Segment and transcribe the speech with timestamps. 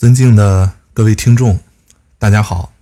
[0.00, 1.60] 尊敬的各位听众，
[2.18, 2.72] 大家好。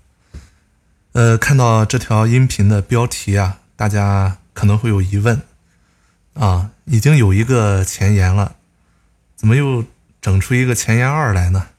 [1.11, 5.43] 呃，看到这条音频的标题啊，大家可能会有疑问
[6.35, 8.55] 啊，已经有一个前言了，
[9.35, 9.85] 怎么又
[10.21, 11.71] 整出一个前言二来呢？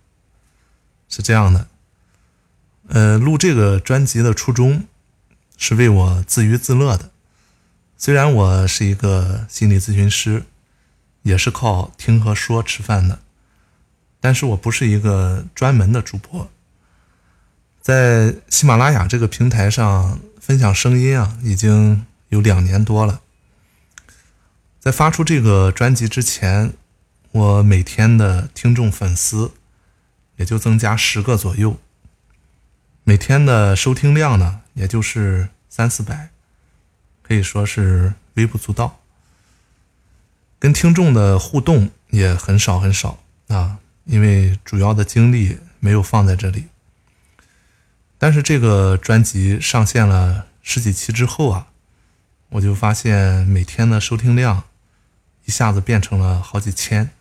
[1.08, 1.68] 是这样的，
[2.90, 4.88] 呃，录这个专辑的初衷
[5.56, 7.12] 是为我自娱自乐的。
[7.98, 10.44] 虽然我是一个心理咨询师，
[11.22, 13.20] 也是靠听和说吃饭的。
[14.22, 16.50] 但是我不是一个专门的主播，
[17.82, 23.22] 在喜马拉雅这个平台上分享声音啊，已经有两年多了。
[24.80, 26.74] 在发出这个专辑之前，
[27.32, 29.52] 我每天的听众粉丝
[30.38, 31.78] 也就增加十个左右，
[33.04, 36.30] 每天的收听量呢，也就是三四百，
[37.22, 39.00] 可以说是微不足道，
[40.58, 43.80] 跟听众的互动也很少很少啊。
[44.10, 46.66] 因为主要的精力没有放在这里，
[48.18, 51.68] 但是这个专辑上线了十几期之后啊，
[52.50, 54.64] 我就发现每天的收听量
[55.46, 57.12] 一下子变成了好几千，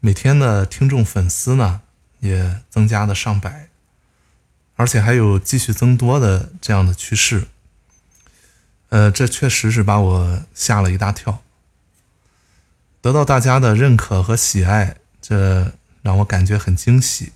[0.00, 1.82] 每天的听众粉丝呢
[2.20, 3.68] 也增加了上百，
[4.76, 7.48] 而且还有继续增多的这样的趋势。
[8.88, 11.42] 呃，这确实是把我吓了一大跳，
[13.02, 14.96] 得到大家的认可和喜爱。
[15.26, 15.72] 这
[16.02, 17.32] 让我感觉很惊喜。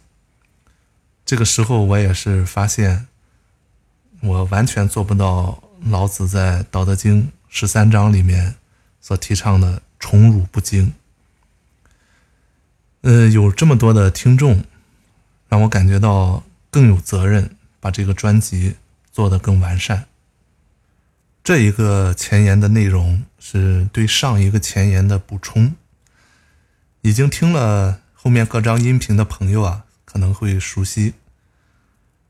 [1.24, 3.06] 这个时候，我也是发现，
[4.20, 8.56] 我完全做不到老子在《道德经》十三章里面
[9.00, 10.92] 所提倡的“宠辱不惊”。
[13.00, 14.62] 呃，有这么多的听众，
[15.48, 18.74] 让我感觉到更有责任把这个专辑
[19.10, 20.04] 做得更完善。
[21.42, 25.74] 这一个前言的内容是对上一个前言的补充。
[27.08, 31.14] 已经听了后面各张音频的朋友啊，可能会熟悉。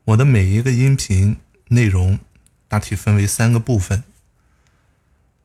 [0.05, 1.35] 我的每一个音频
[1.67, 2.17] 内容
[2.69, 4.05] 大体分为三个部分。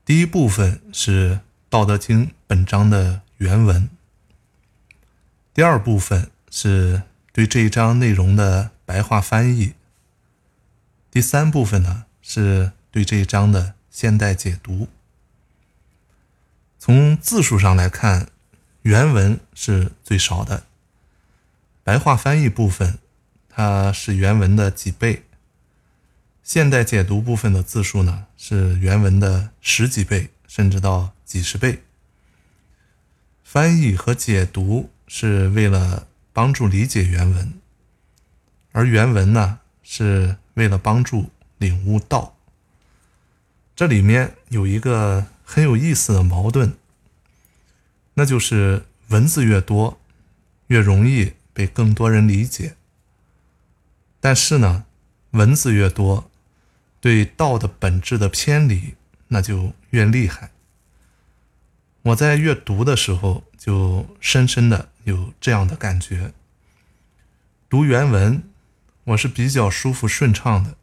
[0.05, 1.33] 第一部分是
[1.69, 3.91] 《道德经》本章的原文。
[5.53, 7.03] 第二部分是
[7.33, 9.73] 对这一章内容的白话翻译。
[11.11, 14.87] 第三部分呢，是对这一章的现代解读。
[16.79, 18.29] 从字数上来看。
[18.85, 20.65] 原文是最少的，
[21.83, 22.99] 白话翻译部分，
[23.49, 25.25] 它是原文的几倍。
[26.43, 31.83] 现代解读部分的字数呢，是原文的十几倍，甚至到几十倍。
[33.43, 37.55] 翻译和解读是为了帮助理解原文，
[38.73, 42.37] 而原文呢，是为了帮助领悟道。
[43.75, 46.77] 这里面有一个很有意思的矛盾。
[48.15, 50.01] 那就是文字越多，
[50.69, 52.77] 越容易被更多人理解。
[54.21, 54.87] 但是呢，
[55.33, 56.31] 文字越多，
[57.01, 58.95] 对道的本质的偏离
[59.29, 60.51] 那就越厉害。
[62.03, 66.33] 我在阅读的时候就深深的有这样的感觉。
[67.69, 68.43] 读原文，
[69.05, 70.77] 我是比较舒服顺畅的，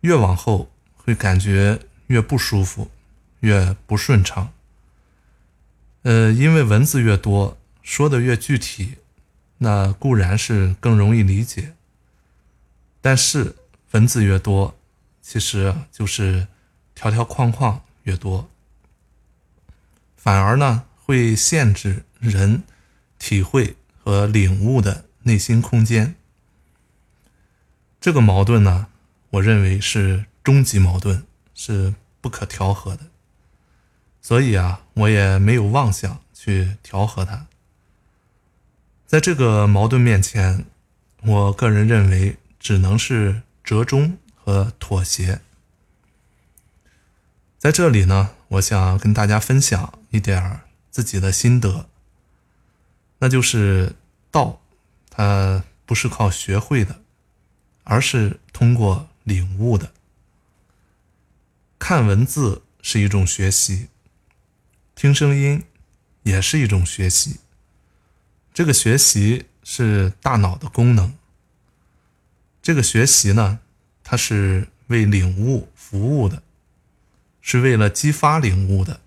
[0.00, 2.90] 越往后会感觉越不舒服，
[3.40, 4.52] 越不顺畅。
[6.08, 8.94] 呃，因为文字越多，说的越具体，
[9.58, 11.74] 那固然是更容易理解。
[13.02, 13.54] 但是
[13.90, 14.74] 文字越多，
[15.20, 16.48] 其实就是
[16.94, 18.48] 条条框框越多，
[20.16, 22.62] 反而呢会限制人
[23.18, 26.14] 体会和领悟的内心空间。
[28.00, 28.86] 这个矛盾呢，
[29.28, 33.02] 我认为是终极矛盾，是不可调和的。
[34.28, 37.46] 所以啊，我也没有妄想去调和它。
[39.06, 40.66] 在这个矛盾面前，
[41.22, 45.40] 我个人认为只能是折中和妥协。
[47.56, 50.60] 在这里呢，我想跟大家分享一点儿
[50.90, 51.88] 自己的心得，
[53.20, 53.94] 那就是
[54.30, 54.60] 道，
[55.08, 57.00] 它不是靠学会的，
[57.84, 59.90] 而是通过领悟的。
[61.78, 63.88] 看文字是一种学习。
[64.98, 65.62] 听声音
[66.24, 67.36] 也是一种学习，
[68.52, 71.16] 这个学习是大脑的功能。
[72.60, 73.60] 这个学习呢，
[74.02, 76.42] 它是为领悟服务的，
[77.40, 78.98] 是为了激发领悟的。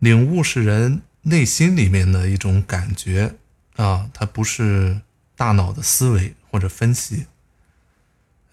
[0.00, 3.36] 领悟是人内心里面的一种感觉
[3.76, 5.00] 啊，它不是
[5.36, 7.26] 大脑的思维或者分析。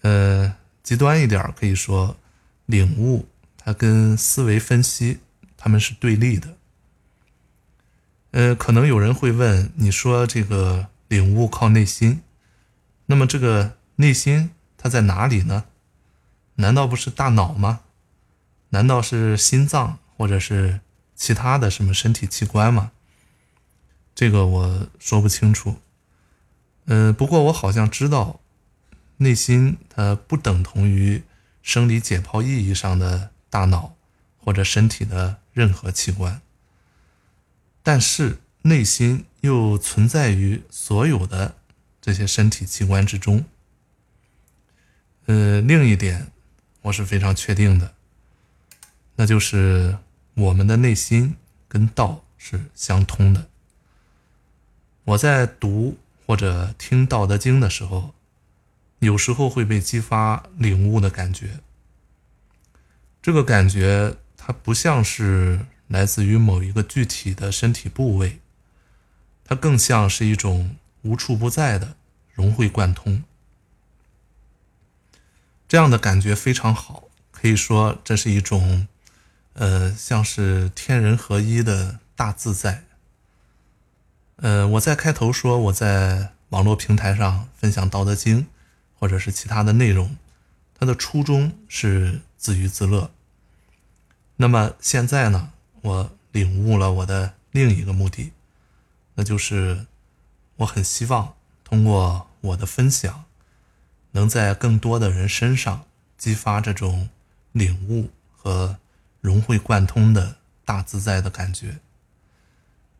[0.02, 0.54] 呃，
[0.84, 2.16] 极端一点可以说，
[2.66, 3.26] 领悟
[3.58, 5.18] 它跟思维分析。
[5.62, 6.56] 他们是对立的。
[8.32, 12.22] 呃，可能有人会问，你说这个领悟靠内心，
[13.06, 15.66] 那么这个内心它在哪里呢？
[16.56, 17.82] 难道不是大脑吗？
[18.70, 20.80] 难道是心脏或者是
[21.14, 22.90] 其他的什么身体器官吗？
[24.16, 25.76] 这个我说不清楚。
[26.86, 28.40] 呃，不过我好像知道，
[29.18, 31.22] 内心它不等同于
[31.62, 33.94] 生理解剖意义上的大脑
[34.38, 36.40] 或者身体的任何器官。
[37.82, 41.56] 但是内心又存在于所有的
[42.00, 43.44] 这些身体器官之中。
[45.26, 46.32] 呃，另一点
[46.82, 47.94] 我是非常确定的，
[49.16, 49.98] 那就是
[50.34, 51.36] 我们的内心
[51.68, 53.48] 跟道是相通的。
[55.04, 58.14] 我在读或者听《道德经》的时候，
[59.00, 61.60] 有时候会被激发领悟的感觉。
[63.20, 68.40] 这个感觉它不像是来自于某一个具体的身体部位，
[69.44, 71.94] 它更像是一种无处不在的
[72.32, 73.22] 融会贯通。
[75.68, 78.88] 这样的感觉非常好，可以说这是一种，
[79.52, 82.82] 呃，像是天人合一的大自在。
[84.36, 88.42] 呃，我在开头说我在网络平台上分享《道德经》，
[88.98, 90.16] 或者是其他的内容，
[90.76, 93.12] 它的初衷是自娱自乐。
[94.36, 95.52] 那么现在呢，
[95.82, 98.32] 我领悟了我的另一个目的，
[99.14, 99.86] 那就是
[100.56, 103.24] 我很希望通过我的分享，
[104.12, 105.84] 能在更多的人身上
[106.16, 107.10] 激发这种
[107.52, 108.78] 领悟和
[109.20, 111.78] 融会贯通的大自在的感觉。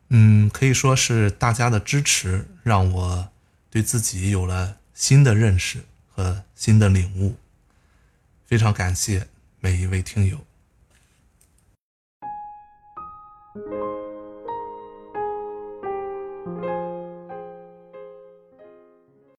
[0.09, 3.29] 嗯，可以说是大家的支持，让我
[3.69, 7.35] 对自己有了新的认识和新的领悟。
[8.45, 9.27] 非常感谢
[9.59, 10.45] 每一位听友。
[13.55, 13.82] Thank you.